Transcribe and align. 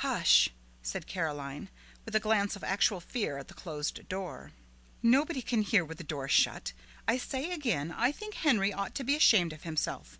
"Hush," 0.00 0.48
said 0.80 1.06
Caroline, 1.06 1.68
with 2.06 2.16
a 2.16 2.18
glance 2.18 2.56
of 2.56 2.64
actual 2.64 3.00
fear 3.00 3.36
at 3.36 3.48
the 3.48 3.52
closed 3.52 4.08
door. 4.08 4.52
"Nobody 5.02 5.42
can 5.42 5.60
hear 5.60 5.84
with 5.84 5.98
the 5.98 6.04
door 6.04 6.26
shut. 6.26 6.72
I 7.06 7.18
say 7.18 7.50
again 7.52 7.92
I 7.92 8.10
think 8.10 8.32
Henry 8.32 8.72
ought 8.72 8.94
to 8.94 9.04
be 9.04 9.14
ashamed 9.14 9.52
of 9.52 9.64
himself. 9.64 10.18